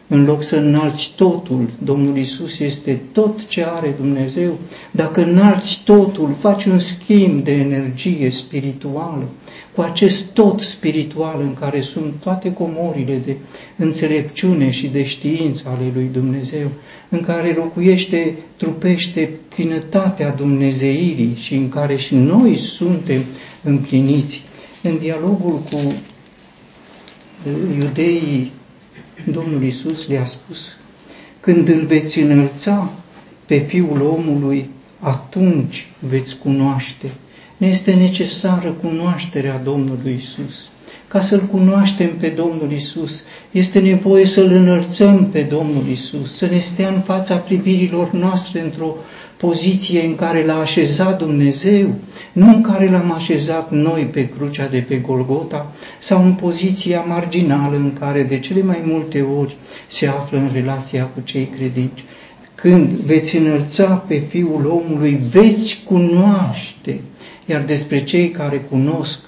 în 0.08 0.26
loc 0.26 0.44
să 0.44 0.56
înalți 0.56 1.12
totul, 1.16 1.70
Domnul 1.84 2.18
Isus 2.18 2.60
este 2.60 3.02
tot 3.12 3.46
ce 3.46 3.66
are 3.66 3.96
Dumnezeu, 3.98 4.58
dacă 4.92 5.24
înalți 5.24 5.82
totul, 5.84 6.36
faci 6.40 6.66
un 6.66 6.80
schimb 6.80 7.44
de 7.44 7.52
energie 7.52 8.30
spirituală, 8.30 9.24
cu 9.76 9.82
acest 9.82 10.26
tot 10.26 10.62
spiritual 10.62 11.42
în 11.42 11.54
care 11.54 11.82
sunt 11.82 12.14
toate 12.20 12.54
comorile 12.54 13.22
de 13.26 13.36
înțelepciune 13.76 14.70
și 14.70 14.88
de 14.88 15.04
știință 15.04 15.64
ale 15.68 15.92
lui 15.94 16.10
Dumnezeu, 16.12 16.72
în 17.10 17.22
care 17.22 17.54
locuiește, 17.58 18.36
trupește 18.58 19.30
plinătatea 19.56 20.30
Dumnezeirii 20.32 21.36
și 21.36 21.54
în 21.56 21.70
care 21.70 21.96
și 21.96 22.16
noi 22.16 22.58
suntem 22.58 23.22
împliniți. 23.64 24.44
În 24.84 24.98
dialogul 24.98 25.62
cu 25.72 25.94
iudeii 27.80 28.52
Domnul 29.32 29.64
Isus 29.64 30.08
le-a 30.08 30.26
spus, 30.26 30.68
când 31.40 31.68
îl 31.68 31.86
veți 31.86 32.20
înălța 32.20 32.92
pe 33.46 33.58
Fiul 33.58 34.02
omului, 34.02 34.70
atunci 35.00 35.88
veți 36.00 36.38
cunoaște. 36.38 37.12
Ne 37.58 37.68
este 37.68 37.94
necesară 37.94 38.70
cunoașterea 38.70 39.62
Domnului 39.64 40.14
Isus. 40.14 40.70
Ca 41.08 41.22
să-L 41.22 41.42
cunoaștem 41.42 42.18
pe 42.18 42.28
Domnul 42.28 42.72
Isus, 42.72 43.24
este 43.52 43.80
nevoie 43.80 44.26
să-L 44.26 44.52
înălțăm 44.52 45.30
pe 45.32 45.42
Domnul 45.42 45.84
Isus, 45.92 46.36
să 46.36 46.46
ne 46.46 46.60
stea 46.60 46.90
în 46.90 47.02
fața 47.02 47.36
privirilor 47.36 48.12
noastre 48.12 48.62
într-o 48.62 48.96
poziție 49.38 50.06
în 50.06 50.16
care 50.16 50.46
l-a 50.46 50.60
așezat 50.60 51.18
Dumnezeu, 51.18 51.96
nu 52.32 52.48
în 52.48 52.62
care 52.62 52.90
l-am 52.90 53.12
așezat 53.12 53.72
noi 53.72 54.02
pe 54.12 54.30
crucea 54.30 54.68
de 54.68 54.86
pe 54.88 54.96
Golgota, 54.96 55.72
sau 56.00 56.24
în 56.24 56.34
poziția 56.34 57.02
marginală 57.02 57.76
în 57.76 57.94
care 58.00 58.24
de 58.24 58.40
cele 58.40 58.62
mai 58.62 58.82
multe 58.86 59.22
ori 59.22 59.58
se 59.88 60.08
află 60.08 60.38
în 60.38 60.50
relația 60.54 61.04
cu 61.04 61.22
cei 61.24 61.46
credincioși. 61.58 62.06
Când 62.56 62.90
veți 62.90 63.38
înălța 63.38 63.86
pe 63.86 64.18
Fiul 64.18 64.66
omului, 64.66 65.20
veți 65.32 65.82
cunoaște, 65.86 67.02
iar 67.46 67.62
despre 67.62 68.04
cei 68.04 68.30
care 68.30 68.58
cunosc, 68.58 69.27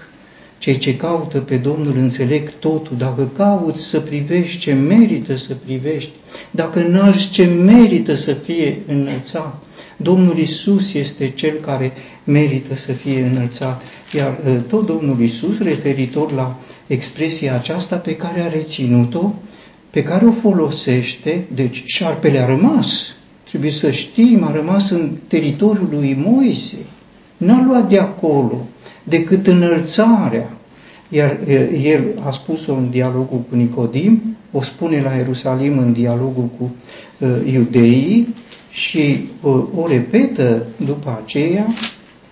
cei 0.60 0.78
ce 0.78 0.96
caută 0.96 1.39
pe 1.39 1.56
Domnul 1.56 1.98
înțeleg 1.98 2.51
totul, 2.60 2.98
dacă 2.98 3.30
cauți 3.38 3.82
să 3.82 4.00
privești 4.00 4.60
ce 4.60 4.74
merită 4.74 5.36
să 5.36 5.54
privești, 5.66 6.12
dacă 6.51 6.86
înalți 6.86 7.30
ce 7.30 7.46
merită 7.46 8.16
să 8.16 8.34
fie 8.34 8.82
înălțat, 8.88 9.63
Domnul 9.98 10.38
Isus 10.38 10.94
este 10.94 11.30
cel 11.30 11.54
care 11.54 11.92
merită 12.24 12.75
să 12.75 12.92
fie 12.92 13.22
înălțat. 13.22 13.82
Iar 14.13 14.38
uh, 14.46 14.58
tot 14.68 14.86
Domnul 14.86 15.22
Isus, 15.22 15.60
referitor 15.60 16.32
la 16.32 16.58
expresia 16.88 17.56
aceasta 17.56 17.96
pe 17.96 18.16
care 18.16 18.42
a 18.42 18.48
reținut-o, 18.48 19.34
pe 19.89 20.04
care 20.04 20.25
o 20.25 20.32
folosește, 20.32 21.46
deci 21.54 21.84
șarpele 21.86 22.39
a 22.39 22.46
rămas, 22.46 23.16
trebuie 23.44 23.72
să 23.72 23.92
știm, 23.92 24.44
a 24.44 24.51
rămas 24.51 24.89
în 24.89 25.12
teritoriul 25.28 25.88
lui 25.92 26.18
Moise, 26.25 26.78
n-a 27.38 27.63
luat 27.68 27.89
de 27.89 27.98
acolo 27.98 28.68
decât 29.10 29.48
înălțarea, 29.48 30.50
Iar 31.10 31.38
el 31.82 32.04
a 32.25 32.32
spus-o 32.32 32.74
în 32.74 32.89
dialogul 32.89 33.39
cu 33.50 33.56
Nicodim, 33.56 34.38
o 34.51 34.62
spune 34.62 35.01
la 35.01 35.13
Ierusalim 35.13 35.78
în 35.78 35.94
dialogul 35.94 36.50
cu 36.58 36.75
uh, 37.18 37.30
iudeii 37.51 38.36
și 38.72 39.30
uh, 39.42 39.63
o 39.75 39.88
repetă 39.88 40.66
după 40.86 41.20
aceea 41.24 41.68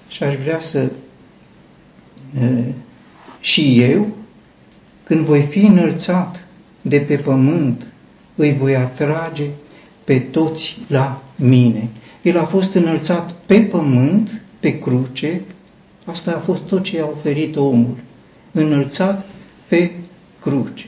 și 0.08 0.24
aș 0.24 0.36
vrea 0.36 0.60
să 0.60 0.90
uh, 2.42 2.66
și 3.40 3.82
eu, 3.82 4.08
când 5.04 5.20
voi 5.26 5.42
fi 5.42 5.60
înălțat 5.60 6.48
de 6.82 6.98
pe 6.98 7.16
pământ, 7.16 7.88
îi 8.36 8.54
voi 8.54 8.76
atrage 8.76 9.46
pe 10.04 10.20
toți 10.20 10.78
la 10.88 11.24
mine. 11.36 11.90
El 12.22 12.38
a 12.38 12.44
fost 12.44 12.74
înălțat 12.74 13.32
pe 13.46 13.60
pământ, 13.60 14.42
pe 14.60 14.80
cruce, 14.80 15.42
asta 16.08 16.32
a 16.36 16.40
fost 16.40 16.62
tot 16.62 16.84
ce 16.84 17.02
a 17.02 17.06
oferit 17.06 17.56
omul, 17.56 17.96
înălțat 18.52 19.26
pe 19.68 19.92
cruce, 20.42 20.86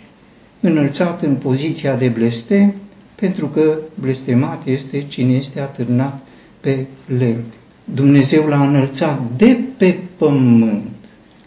înălțat 0.60 1.22
în 1.22 1.36
poziția 1.36 1.96
de 1.96 2.08
blestem, 2.08 2.74
pentru 3.16 3.48
că 3.48 3.78
blestemat 4.00 4.68
este 4.68 5.06
cine 5.08 5.34
este 5.34 5.60
atârnat 5.60 6.20
pe 6.60 6.86
lemn. 7.18 7.44
Dumnezeu 7.84 8.48
l-a 8.48 8.68
înălțat 8.68 9.20
de 9.38 9.60
pe 9.78 10.00
pământ, 10.18 10.88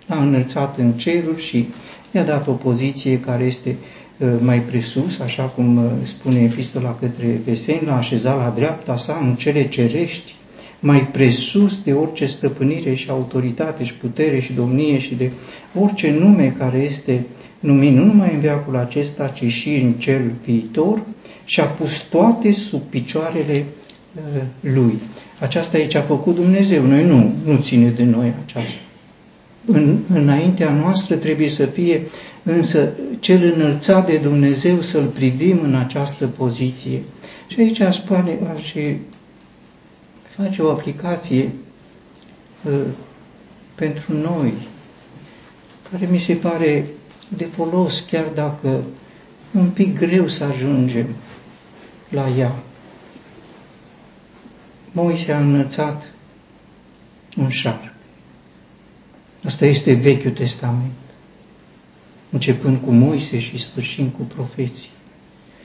l-a 0.07 0.23
înălțat 0.23 0.79
în 0.79 0.93
ceruri 0.93 1.43
și 1.43 1.69
i-a 2.11 2.25
dat 2.25 2.49
o 2.49 2.53
poziție 2.53 3.21
care 3.21 3.45
este 3.45 3.77
uh, 4.19 4.29
mai 4.41 4.61
presus, 4.61 5.19
așa 5.19 5.43
cum 5.43 5.77
uh, 5.77 5.91
spune 6.03 6.41
epistola 6.41 6.95
către 6.95 7.41
Veseni, 7.45 7.87
l-a 7.87 7.97
așezat 7.97 8.37
la 8.37 8.53
dreapta 8.57 8.97
sa 8.97 9.19
în 9.23 9.35
cele 9.35 9.69
cerești, 9.69 10.35
mai 10.85 11.07
presus 11.07 11.83
de 11.83 11.93
orice 11.93 12.27
stăpânire 12.27 12.95
și 12.95 13.11
autoritate 13.11 13.85
și 13.85 13.95
putere 13.95 14.41
și 14.41 14.53
domnie 14.53 14.99
și 14.99 15.15
de 15.15 15.31
orice 15.81 16.11
nume 16.11 16.55
care 16.59 16.79
este 16.79 17.27
numit 17.61 17.95
nu 17.95 18.05
numai 18.05 18.31
în 18.35 18.41
veacul 18.41 18.77
acesta, 18.77 19.29
ci 19.29 19.45
și 19.45 19.75
în 19.75 19.93
cel 19.93 20.33
viitor, 20.45 21.03
și 21.45 21.61
a 21.61 21.65
pus 21.65 22.01
toate 22.01 22.53
sub 22.53 22.81
picioarele 22.81 23.65
uh, 24.15 24.43
lui. 24.61 24.99
Aceasta 25.41 25.77
aici 25.77 25.95
a 25.95 26.03
făcut 26.03 26.35
Dumnezeu, 26.35 26.87
noi 26.87 27.05
nu, 27.05 27.33
nu 27.45 27.57
ține 27.57 27.89
de 27.89 28.03
noi 28.03 28.33
aceasta. 28.45 28.81
În, 29.67 29.99
înaintea 30.15 30.73
noastră 30.73 31.15
trebuie 31.15 31.49
să 31.49 31.67
fie 31.67 32.03
însă 32.43 32.93
cel 33.21 33.53
înălțat 33.57 34.07
de 34.07 34.17
Dumnezeu 34.17 34.81
să-l 34.81 35.05
privim 35.05 35.61
în 35.63 35.75
această 35.75 36.27
poziție. 36.27 37.03
Și 37.47 37.61
aici 37.61 37.81
aș, 37.81 37.97
spune, 37.97 38.39
aș 38.55 38.73
face 40.37 40.63
o 40.63 40.71
aplicație 40.71 41.53
uh, 42.63 42.81
pentru 43.75 44.13
noi, 44.13 44.53
care 45.91 46.07
mi 46.07 46.19
se 46.19 46.35
pare 46.35 46.87
de 47.29 47.45
folos, 47.45 48.01
chiar 48.01 48.25
dacă 48.35 48.83
un 49.53 49.71
pic 49.71 49.99
greu 49.99 50.29
să 50.29 50.45
ajungem 50.45 51.07
la 52.09 52.29
ea. 52.29 52.57
Moise 54.93 55.33
a 55.33 55.39
înălțat 55.39 56.13
un 57.37 57.49
șar. 57.49 57.95
Asta 59.45 59.67
este 59.67 59.93
Vechiul 59.93 60.31
Testament, 60.31 60.93
începând 62.31 62.79
cu 62.85 62.91
Moise 62.91 63.39
și 63.39 63.59
sfârșind 63.59 64.13
cu 64.13 64.23
profeții. 64.23 64.91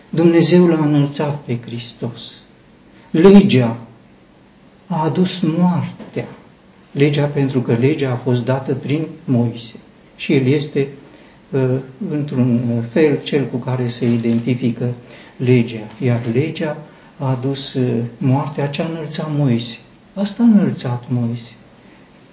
Dumnezeu 0.09 0.67
l-a 0.67 0.85
înălțat 0.85 1.41
pe 1.41 1.57
Hristos. 1.61 2.33
Legea 3.11 3.87
a 4.97 5.03
adus 5.03 5.39
moartea. 5.39 6.27
Legea 6.91 7.25
pentru 7.25 7.61
că 7.61 7.73
legea 7.73 8.11
a 8.11 8.15
fost 8.15 8.45
dată 8.45 8.73
prin 8.73 9.07
Moise 9.23 9.75
și 10.15 10.33
el 10.33 10.45
este 10.45 10.87
uh, 11.49 11.69
într-un 12.09 12.83
fel 12.89 13.19
cel 13.23 13.45
cu 13.45 13.57
care 13.57 13.87
se 13.87 14.05
identifică 14.05 14.93
legea. 15.37 15.87
Iar 16.01 16.19
legea 16.33 16.77
a 17.17 17.29
adus 17.29 17.73
uh, 17.73 18.03
moartea 18.17 18.67
ce 18.67 18.81
a 18.81 18.85
înălțat 18.85 19.29
Moise. 19.35 19.77
Asta 20.13 20.43
a 20.43 20.45
înălțat 20.45 21.03
Moise. 21.09 21.51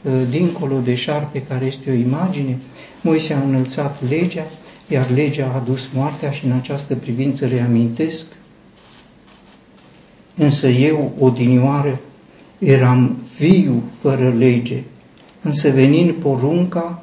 Uh, 0.02 0.12
dincolo 0.30 0.80
de 0.80 0.94
șarpe 0.94 1.42
care 1.42 1.64
este 1.64 1.90
o 1.90 1.94
imagine, 1.94 2.58
Moise 3.00 3.32
a 3.32 3.42
înălțat 3.42 4.08
legea, 4.08 4.46
iar 4.88 5.10
legea 5.10 5.50
a 5.52 5.56
adus 5.56 5.88
moartea 5.94 6.30
și 6.30 6.44
în 6.44 6.52
această 6.52 6.94
privință 6.94 7.46
reamintesc. 7.46 8.26
Însă 10.36 10.68
eu, 10.68 11.12
odinioară, 11.18 12.00
eram 12.58 13.18
fiu 13.34 13.82
fără 14.00 14.34
lege, 14.38 14.82
însă 15.42 15.70
venind 15.70 16.12
porunca, 16.12 17.02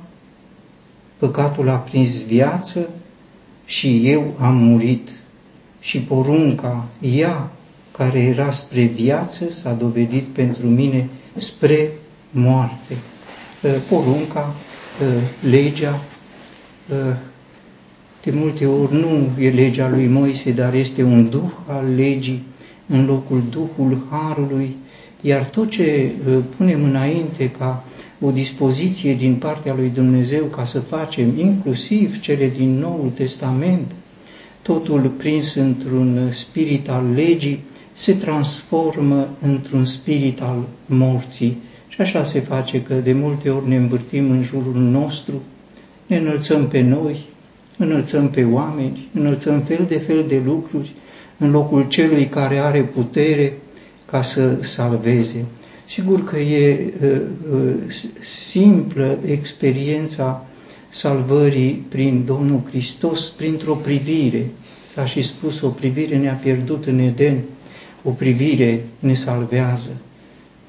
păcatul 1.17 1.69
a 1.69 1.75
prins 1.75 2.23
viață 2.25 2.89
și 3.65 4.09
eu 4.09 4.33
am 4.39 4.55
murit. 4.55 5.09
Și 5.79 5.99
porunca, 5.99 6.87
ea 6.99 7.51
care 7.97 8.19
era 8.19 8.51
spre 8.51 8.83
viață, 8.83 9.51
s-a 9.51 9.73
dovedit 9.73 10.23
pentru 10.23 10.67
mine 10.67 11.09
spre 11.35 11.91
moarte. 12.31 12.97
Ă, 13.63 13.69
porunca, 13.89 14.53
ă, 15.03 15.21
legea, 15.49 16.01
ă, 16.91 17.15
de 18.23 18.31
multe 18.31 18.65
ori 18.65 18.93
nu 18.93 19.29
e 19.39 19.49
legea 19.49 19.89
lui 19.89 20.07
Moise, 20.07 20.51
dar 20.51 20.73
este 20.73 21.03
un 21.03 21.29
duh 21.29 21.51
al 21.67 21.95
legii 21.95 22.43
în 22.87 23.05
locul 23.05 23.43
duhul 23.49 24.07
harului, 24.09 24.75
iar 25.21 25.45
tot 25.45 25.69
ce 25.69 26.11
punem 26.57 26.83
înainte 26.83 27.49
ca 27.49 27.83
o 28.21 28.31
dispoziție 28.31 29.13
din 29.15 29.35
partea 29.35 29.73
lui 29.73 29.91
Dumnezeu 29.93 30.43
ca 30.43 30.65
să 30.65 30.79
facem 30.79 31.39
inclusiv 31.39 32.19
cele 32.19 32.51
din 32.57 32.79
Noul 32.79 33.11
Testament, 33.13 33.91
totul 34.61 35.11
prins 35.17 35.55
într-un 35.55 36.29
spirit 36.31 36.89
al 36.89 37.03
legii, 37.13 37.59
se 37.93 38.13
transformă 38.13 39.29
într-un 39.41 39.85
spirit 39.85 40.41
al 40.41 40.67
morții. 40.85 41.57
Și 41.87 42.01
așa 42.01 42.23
se 42.23 42.39
face 42.39 42.81
că 42.81 42.93
de 42.93 43.13
multe 43.13 43.49
ori 43.49 43.67
ne 43.67 43.75
învârtim 43.75 44.29
în 44.29 44.43
jurul 44.43 44.81
nostru, 44.81 45.41
ne 46.07 46.17
înălțăm 46.17 46.67
pe 46.67 46.81
noi, 46.81 47.19
înălțăm 47.77 48.29
pe 48.29 48.43
oameni, 48.43 49.09
înălțăm 49.13 49.59
fel 49.59 49.85
de 49.87 49.97
fel 49.97 50.25
de 50.27 50.41
lucruri 50.45 50.91
în 51.37 51.51
locul 51.51 51.87
celui 51.87 52.25
care 52.25 52.57
are 52.57 52.81
putere 52.81 53.53
ca 54.11 54.21
să 54.21 54.63
salveze. 54.63 55.45
Sigur 55.87 56.23
că 56.23 56.39
e 56.39 56.93
uh, 57.01 57.21
uh, 57.53 57.73
simplă 58.49 59.17
experiența 59.25 60.45
salvării 60.89 61.85
prin 61.89 62.23
Domnul 62.25 62.61
Hristos, 62.69 63.29
printr-o 63.29 63.75
privire. 63.75 64.49
S-a 64.93 65.05
și 65.05 65.21
spus, 65.21 65.61
o 65.61 65.67
privire 65.69 66.17
ne-a 66.17 66.33
pierdut 66.33 66.85
în 66.85 66.99
Eden, 66.99 67.39
o 68.03 68.09
privire 68.09 68.83
ne 68.99 69.13
salvează. 69.13 69.97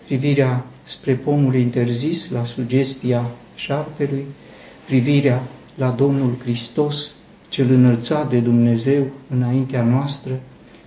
Privirea 0.04 0.66
spre 0.84 1.14
pomul 1.14 1.54
interzis, 1.54 2.30
la 2.30 2.44
sugestia 2.44 3.30
șarpelui, 3.54 4.24
privirea 4.86 5.42
la 5.74 5.90
Domnul 5.90 6.36
Hristos, 6.42 7.14
cel 7.48 7.70
înălțat 7.70 8.30
de 8.30 8.38
Dumnezeu 8.38 9.06
înaintea 9.28 9.82
noastră, 9.82 10.40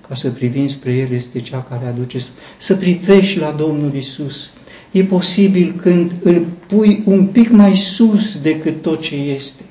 ca 0.08 0.15
să 0.15 0.30
privim 0.30 0.68
spre 0.68 0.94
El 0.94 1.12
este 1.12 1.39
cea 1.39 1.65
care 1.70 1.86
aduce 1.88 2.18
să 2.58 2.76
privești 2.76 3.39
la 3.39 3.56
Domnul 3.58 3.96
Isus. 3.96 4.50
E 4.91 5.04
posibil 5.04 5.74
când 5.82 6.12
îl 6.24 6.46
pui 6.68 7.04
un 7.06 7.26
pic 7.26 7.50
mai 7.50 7.76
sus 7.76 8.41
decât 8.41 8.82
tot 8.82 9.02
ce 9.02 9.15
este, 9.15 9.62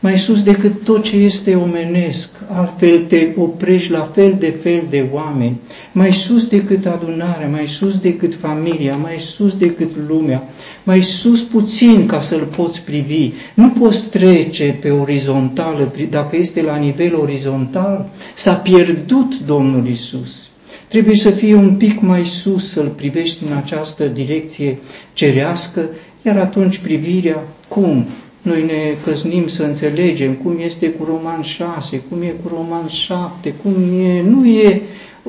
mai 0.00 0.18
sus 0.18 0.42
decât 0.42 0.84
tot 0.84 1.02
ce 1.02 1.16
este 1.16 1.54
omenesc, 1.54 2.30
altfel 2.48 3.04
te 3.04 3.28
oprești 3.36 3.90
la 3.90 4.10
fel 4.14 4.36
de 4.38 4.54
fel 4.62 4.82
de 4.90 5.08
oameni, 5.12 5.60
mai 5.92 6.12
sus 6.12 6.46
decât 6.46 6.86
adunarea, 6.86 7.48
mai 7.48 7.66
sus 7.66 7.98
decât 7.98 8.34
familia, 8.34 8.96
mai 8.96 9.18
sus 9.18 9.56
decât 9.56 9.90
lumea, 10.08 10.48
mai 10.90 11.02
sus 11.02 11.42
puțin 11.42 12.06
ca 12.06 12.20
să-l 12.20 12.48
poți 12.56 12.82
privi. 12.84 13.30
Nu 13.54 13.68
poți 13.70 14.04
trece 14.04 14.78
pe 14.80 14.90
orizontală, 14.90 15.92
dacă 16.10 16.36
este 16.36 16.62
la 16.62 16.76
nivel 16.76 17.14
orizontal, 17.14 18.08
s-a 18.34 18.54
pierdut 18.54 19.38
Domnul 19.46 19.86
Isus. 19.86 20.48
Trebuie 20.88 21.16
să 21.16 21.30
fie 21.30 21.54
un 21.54 21.74
pic 21.74 22.00
mai 22.00 22.24
sus 22.24 22.70
să-l 22.70 22.86
privești 22.86 23.42
în 23.50 23.56
această 23.56 24.04
direcție 24.04 24.78
cerească, 25.12 25.88
iar 26.22 26.36
atunci 26.36 26.78
privirea, 26.78 27.44
cum? 27.68 28.06
Noi 28.42 28.62
ne 28.62 28.94
căsnim 29.04 29.48
să 29.48 29.62
înțelegem 29.62 30.32
cum 30.32 30.56
este 30.64 30.90
cu 30.90 31.04
Roman 31.04 31.42
6, 31.42 32.02
cum 32.08 32.22
e 32.22 32.34
cu 32.42 32.48
Roman 32.54 32.88
7, 32.88 33.54
cum 33.62 33.72
e, 34.00 34.22
nu 34.22 34.46
e 34.46 34.82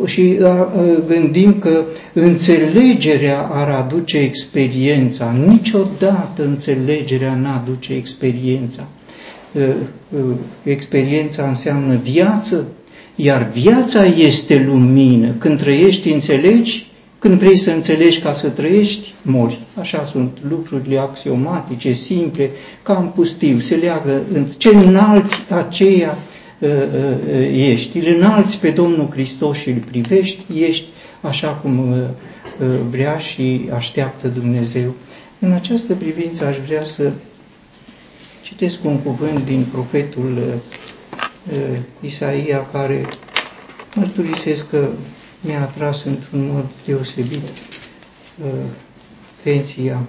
și 0.06 0.38
gândim 1.08 1.60
că 1.60 1.84
înțelegerea 2.14 3.40
ar 3.52 3.70
aduce 3.70 4.18
experiența. 4.18 5.36
Niciodată 5.48 6.44
înțelegerea 6.44 7.36
nu 7.36 7.48
aduce 7.48 7.94
experiența. 7.94 8.88
Experiența 10.64 11.48
înseamnă 11.48 11.96
viață, 12.04 12.66
iar 13.16 13.50
viața 13.54 14.06
este 14.06 14.64
lumină. 14.68 15.36
Când 15.38 15.60
trăiești, 15.62 16.12
înțelegi, 16.12 16.92
Când 17.22 17.40
vrei 17.40 17.58
să 17.58 17.72
înțelegi 17.72 18.20
ca 18.20 18.34
să 18.34 18.50
trăiești, 18.50 19.14
mori. 19.22 19.60
Așa 19.80 20.04
sunt 20.04 20.38
lucrurile 20.50 20.98
axiomatice, 20.98 21.94
simple, 21.94 22.50
ca 22.84 22.98
în 22.98 23.06
pustiu, 23.06 23.60
se 23.60 23.76
leagă 23.76 24.22
în 24.34 24.46
ce 24.58 24.70
înalți 24.70 25.40
aceea 25.50 26.10
uh, 26.10 26.16
uh, 26.18 26.41
ești. 27.52 27.98
Îl 27.98 28.16
înalți 28.16 28.60
pe 28.60 28.70
Domnul 28.70 29.10
Hristos 29.12 29.58
și 29.58 29.70
îl 29.70 29.80
privești, 29.80 30.64
ești 30.64 30.86
așa 31.22 31.50
cum 31.50 31.92
uh, 31.92 31.98
uh, 32.60 32.80
vrea 32.90 33.18
și 33.18 33.70
așteaptă 33.74 34.28
Dumnezeu. 34.28 34.94
În 35.40 35.52
această 35.52 35.94
privință 35.94 36.46
aș 36.46 36.58
vrea 36.58 36.84
să 36.84 37.12
citesc 38.42 38.84
un 38.84 38.98
cuvânt 38.98 39.46
din 39.46 39.66
profetul 39.72 40.34
uh, 40.38 40.54
uh 41.52 41.78
Isaia 42.00 42.68
care 42.72 43.10
mărturisesc 43.96 44.70
că 44.70 44.90
mi-a 45.42 45.62
atras 45.62 46.04
într-un 46.04 46.50
mod 46.54 46.66
deosebit 46.86 47.44
uh, 48.44 48.50
atenția. 49.40 50.02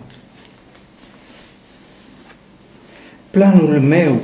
Planul 3.31 3.81
meu 3.81 4.21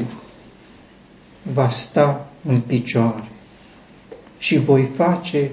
va 1.53 1.69
sta 1.69 2.29
în 2.47 2.61
picioare 2.61 3.29
și 4.39 4.59
voi 4.59 4.89
face 4.97 5.51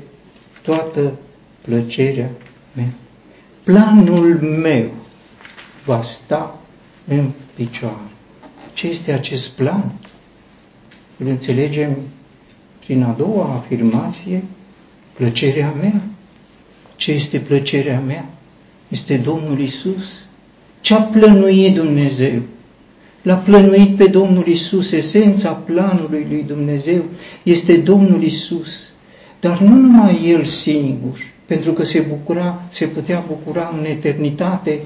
toată 0.61 1.13
plăcerea 1.61 2.29
mea. 2.73 2.93
Planul 3.63 4.39
meu 4.41 4.89
va 5.85 6.01
sta 6.01 6.59
în 7.07 7.29
picioare. 7.53 8.09
Ce 8.73 8.87
este 8.87 9.11
acest 9.11 9.49
plan? 9.49 9.91
Îl 11.17 11.27
înțelegem 11.27 11.97
prin 12.85 13.03
a 13.03 13.11
doua 13.11 13.53
afirmație, 13.53 14.43
plăcerea 15.13 15.73
mea. 15.79 16.01
Ce 16.95 17.11
este 17.11 17.39
plăcerea 17.39 17.99
mea? 17.99 18.29
Este 18.87 19.17
Domnul 19.17 19.59
Isus. 19.59 20.19
Ce 20.81 20.93
a 20.93 21.01
plănuit 21.01 21.73
Dumnezeu? 21.73 22.41
L-a 23.25 23.35
plănuit 23.35 23.95
pe 23.95 24.07
Domnul 24.07 24.47
Isus, 24.47 24.91
esența 24.91 25.49
planului 25.49 26.25
lui 26.29 26.43
Dumnezeu 26.47 27.03
este 27.43 27.77
Domnul 27.77 28.23
Isus. 28.23 28.89
Dar 29.39 29.59
nu 29.59 29.75
numai 29.75 30.21
El 30.25 30.43
singur, 30.43 31.19
pentru 31.45 31.71
că 31.71 31.83
se, 31.83 32.05
bucura, 32.09 32.61
se 32.69 32.85
putea 32.85 33.23
bucura 33.27 33.75
în 33.79 33.85
eternitate 33.85 34.79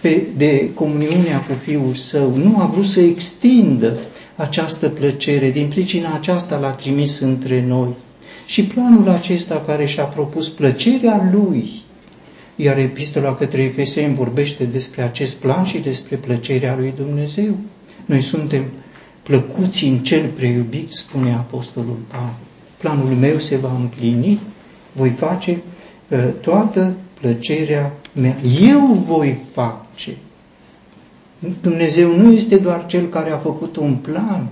pe, 0.00 0.22
de 0.36 0.70
comuniunea 0.74 1.38
cu 1.38 1.52
Fiul 1.52 1.94
Său. 1.94 2.36
Nu 2.36 2.60
a 2.60 2.66
vrut 2.66 2.86
să 2.86 3.00
extindă 3.00 3.98
această 4.36 4.88
plăcere, 4.88 5.50
din 5.50 5.68
pricina 5.68 6.14
aceasta 6.14 6.58
l-a 6.58 6.70
trimis 6.70 7.18
între 7.18 7.64
noi. 7.66 7.94
Și 8.46 8.64
planul 8.64 9.08
acesta 9.08 9.62
care 9.66 9.86
și-a 9.86 10.04
propus 10.04 10.48
plăcerea 10.48 11.30
Lui, 11.32 11.70
iar 12.56 12.78
epistola 12.78 13.34
către 13.34 13.62
Efeseni 13.62 14.14
vorbește 14.14 14.64
despre 14.64 15.02
acest 15.02 15.34
plan 15.34 15.64
și 15.64 15.78
despre 15.78 16.16
plăcerea 16.16 16.76
lui 16.78 16.92
Dumnezeu. 16.96 17.56
Noi 18.04 18.22
suntem 18.22 18.64
plăcuți 19.22 19.84
în 19.84 19.98
cel 19.98 20.28
preiubit, 20.28 20.90
spune 20.90 21.32
Apostolul 21.32 21.98
Pavel. 22.08 22.34
Planul 22.78 23.14
meu 23.14 23.38
se 23.38 23.56
va 23.56 23.72
împlini, 23.72 24.40
voi 24.92 25.10
face 25.10 25.62
uh, 26.08 26.18
toată 26.40 26.94
plăcerea 27.20 27.92
mea. 28.12 28.36
Eu 28.60 28.86
voi 28.86 29.38
face. 29.52 30.16
Dumnezeu 31.60 32.16
nu 32.16 32.32
este 32.32 32.56
doar 32.56 32.86
Cel 32.86 33.06
care 33.06 33.30
a 33.30 33.36
făcut 33.36 33.76
un 33.76 33.94
plan, 33.94 34.48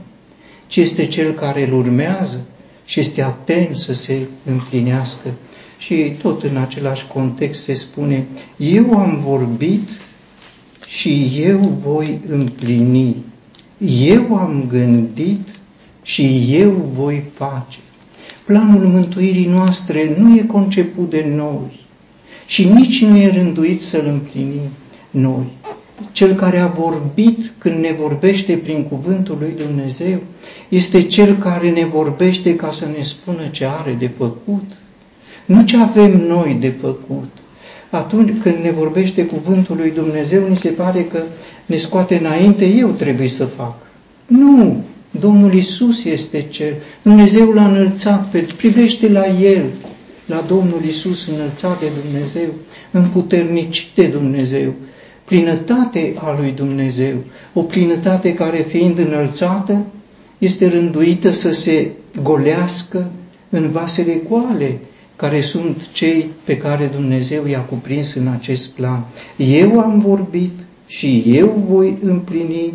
ci 0.67 0.77
este 0.77 1.07
Cel 1.07 1.33
care 1.33 1.67
îl 1.67 1.73
urmează 1.73 2.41
și 2.85 3.01
este 3.01 3.23
atent 3.23 3.77
să 3.77 3.93
se 3.93 4.27
împlinească. 4.45 5.29
Și 5.79 6.15
tot 6.23 6.43
în 6.43 6.57
același 6.57 7.07
context 7.07 7.63
se 7.63 7.73
spune, 7.73 8.27
eu 8.57 8.99
am 8.99 9.19
vorbit 9.19 9.89
și 10.87 11.31
eu 11.37 11.59
voi 11.59 12.21
împlini. 12.29 13.17
Eu 13.87 14.37
am 14.37 14.65
gândit 14.69 15.49
și 16.03 16.47
eu 16.51 16.71
voi 16.71 17.23
face. 17.35 17.79
Planul 18.45 18.87
mântuirii 18.87 19.47
noastre 19.47 20.17
nu 20.19 20.37
e 20.37 20.43
conceput 20.43 21.11
de 21.11 21.33
noi 21.37 21.81
și 22.47 22.69
nici 22.69 23.05
nu 23.05 23.17
e 23.17 23.31
rânduit 23.31 23.83
să-l 23.83 24.07
împlinim 24.07 24.61
noi 25.11 25.47
cel 26.13 26.35
care 26.35 26.59
a 26.59 26.67
vorbit 26.67 27.53
când 27.59 27.75
ne 27.75 27.93
vorbește 27.93 28.57
prin 28.57 28.83
cuvântul 28.83 29.37
lui 29.41 29.55
Dumnezeu, 29.57 30.21
este 30.69 31.03
cel 31.03 31.37
care 31.37 31.71
ne 31.71 31.85
vorbește 31.85 32.57
ca 32.57 32.71
să 32.71 32.87
ne 32.97 33.03
spună 33.03 33.49
ce 33.51 33.65
are 33.65 33.97
de 33.99 34.07
făcut, 34.07 34.65
nu 35.45 35.65
ce 35.65 35.77
avem 35.77 36.27
noi 36.27 36.57
de 36.61 36.69
făcut. 36.69 37.31
Atunci 37.93 38.33
când 38.43 38.57
ne 38.63 38.71
vorbește 38.71 39.27
cuvântul 39.27 39.77
lui 39.77 39.91
Dumnezeu, 39.91 40.49
ni 40.49 40.57
se 40.57 40.69
pare 40.69 41.03
că 41.05 41.23
ne 41.67 41.77
scoate 41.77 42.19
înainte, 42.19 42.65
eu 42.65 42.89
trebuie 42.89 43.29
să 43.29 43.45
fac. 43.45 43.75
Nu! 44.27 44.85
Domnul 45.21 45.55
Isus 45.55 46.05
este 46.05 46.47
cel. 46.51 46.75
Dumnezeu 47.03 47.51
l-a 47.51 47.69
înălțat, 47.69 48.27
pe, 48.27 48.47
privește 48.57 49.09
la 49.09 49.27
El, 49.27 49.65
la 50.27 50.45
Domnul 50.49 50.81
Isus 50.87 51.27
înălțat 51.27 51.81
de 51.81 51.87
Dumnezeu, 52.03 52.49
împuternicit 52.91 53.89
de 53.95 54.07
Dumnezeu 54.07 54.73
plinătate 55.25 56.13
a 56.17 56.37
lui 56.39 56.51
Dumnezeu, 56.51 57.17
o 57.53 57.63
plinătate 57.63 58.35
care 58.35 58.59
fiind 58.69 58.99
înălțată 58.99 59.85
este 60.39 60.69
rânduită 60.69 61.31
să 61.31 61.53
se 61.53 61.91
golească 62.23 63.11
în 63.51 63.71
vasele 63.71 64.21
goale, 64.29 64.79
care 65.17 65.41
sunt 65.41 65.91
cei 65.93 66.27
pe 66.45 66.57
care 66.57 66.87
Dumnezeu 66.87 67.47
i-a 67.47 67.61
cuprins 67.61 68.15
în 68.15 68.27
acest 68.27 68.69
plan. 68.69 69.05
Eu 69.37 69.81
am 69.81 69.99
vorbit 69.99 70.53
și 70.87 71.23
eu 71.27 71.49
voi 71.49 71.99
împlini, 72.03 72.73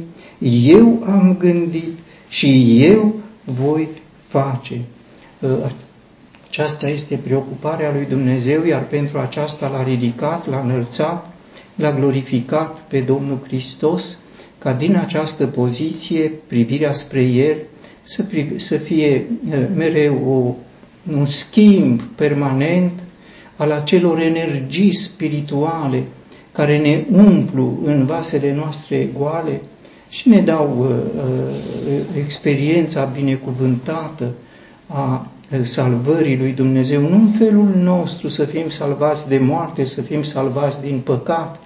eu 0.63 1.03
am 1.05 1.35
gândit 1.39 1.97
și 2.29 2.77
eu 2.83 3.15
voi 3.43 3.87
face. 4.19 4.81
Aceasta 6.47 6.89
este 6.89 7.19
preocuparea 7.23 7.91
lui 7.91 8.05
Dumnezeu, 8.09 8.65
iar 8.65 8.87
pentru 8.87 9.17
aceasta 9.17 9.67
l-a 9.67 9.83
ridicat, 9.83 10.49
l-a 10.49 10.59
înălțat 10.59 11.37
l-a 11.77 11.91
glorificat 11.91 12.79
pe 12.87 12.99
Domnul 12.99 13.39
Hristos, 13.43 14.17
ca 14.57 14.73
din 14.73 14.95
această 14.95 15.45
poziție 15.47 16.31
privirea 16.47 16.93
spre 16.93 17.23
El 17.23 17.57
să, 18.01 18.23
privi, 18.23 18.59
să 18.59 18.77
fie 18.77 19.13
eh, 19.15 19.25
mereu 19.75 20.21
o, 20.27 20.55
un 21.11 21.25
schimb 21.25 22.01
permanent 22.01 23.03
al 23.55 23.71
acelor 23.71 24.19
energii 24.19 24.93
spirituale 24.93 26.03
care 26.51 26.77
ne 26.77 27.05
umplu 27.11 27.79
în 27.83 28.05
vasele 28.05 28.53
noastre 28.53 29.09
goale 29.17 29.61
și 30.09 30.29
ne 30.29 30.41
dau 30.41 30.75
uh, 30.79 30.87
uh, 30.87 32.23
experiența 32.23 33.03
binecuvânttă 33.03 34.31
a 34.87 35.27
salvării 35.63 36.37
lui 36.37 36.51
Dumnezeu, 36.51 37.01
nu 37.01 37.15
în 37.15 37.27
felul 37.27 37.69
nostru 37.75 38.27
să 38.27 38.45
fim 38.45 38.69
salvați 38.69 39.27
de 39.27 39.37
moarte, 39.37 39.85
să 39.85 40.01
fim 40.01 40.23
salvați 40.23 40.81
din 40.81 40.99
păcat, 41.03 41.59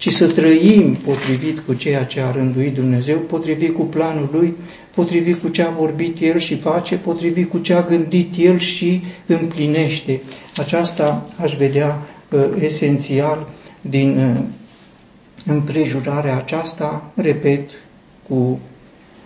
ci 0.00 0.12
să 0.12 0.26
trăim 0.32 0.94
potrivit 0.94 1.58
cu 1.58 1.74
ceea 1.74 2.04
ce 2.04 2.20
a 2.20 2.30
rânduit 2.30 2.74
Dumnezeu, 2.74 3.18
potrivit 3.18 3.74
cu 3.74 3.82
planul 3.82 4.28
Lui, 4.32 4.54
potrivit 4.94 5.36
cu 5.36 5.48
ce 5.48 5.62
a 5.62 5.68
vorbit 5.70 6.20
El 6.20 6.38
și 6.38 6.56
face, 6.56 6.96
potrivit 6.96 7.50
cu 7.50 7.58
ce 7.58 7.72
a 7.74 7.82
gândit 7.82 8.34
El 8.38 8.58
și 8.58 9.02
împlinește. 9.26 10.20
Aceasta 10.56 11.26
aș 11.42 11.56
vedea 11.56 12.02
uh, 12.32 12.40
esențial 12.60 13.48
din 13.80 14.18
uh, 14.18 14.40
împrejurarea 15.46 16.36
aceasta, 16.36 17.12
repet, 17.14 17.70
cu 18.28 18.60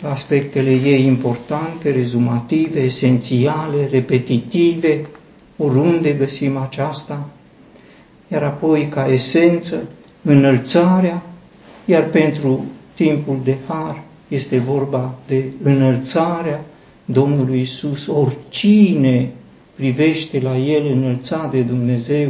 aspectele 0.03 0.71
ei 0.71 1.05
importante, 1.07 1.91
rezumative, 1.91 2.81
esențiale, 2.81 3.89
repetitive, 3.91 5.07
oriunde 5.57 6.13
găsim 6.13 6.57
aceasta, 6.57 7.29
iar 8.29 8.43
apoi 8.43 8.89
ca 8.89 9.13
esență 9.13 9.83
înălțarea, 10.25 11.23
iar 11.85 12.05
pentru 12.05 12.65
timpul 12.95 13.39
de 13.45 13.57
har 13.69 14.03
este 14.29 14.59
vorba 14.59 15.15
de 15.27 15.45
înălțarea 15.63 16.65
Domnului 17.05 17.61
Isus. 17.61 18.07
Oricine 18.07 19.31
privește 19.75 20.41
la 20.41 20.57
El 20.57 20.87
înălțat 20.87 21.51
de 21.51 21.61
Dumnezeu, 21.61 22.29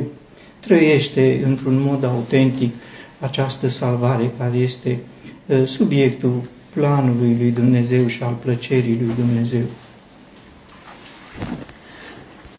trăiește 0.60 1.42
într-un 1.46 1.82
mod 1.82 2.04
autentic 2.04 2.74
această 3.20 3.68
salvare 3.68 4.30
care 4.38 4.56
este 4.56 4.98
uh, 5.46 5.66
subiectul 5.66 6.42
planului 6.74 7.36
lui 7.38 7.50
Dumnezeu 7.50 8.06
și 8.06 8.22
al 8.22 8.36
plăcerii 8.42 8.98
lui 9.04 9.14
Dumnezeu. 9.14 9.62